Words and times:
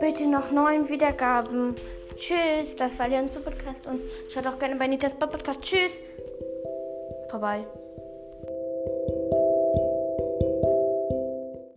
Bitte 0.00 0.26
noch 0.28 0.50
neun 0.50 0.88
Wiedergaben. 0.88 1.74
Tschüss, 2.16 2.76
das 2.76 2.98
war 2.98 3.08
Leons 3.08 3.30
Podcast 3.32 3.86
und 3.86 4.00
schaut 4.28 4.46
auch 4.46 4.58
gerne 4.58 4.76
bei 4.76 4.86
Nitas 4.86 5.14
Podcast. 5.14 5.62
Tschüss. 5.62 6.02
Vorbei. 7.30 7.64